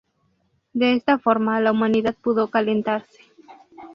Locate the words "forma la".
1.19-1.71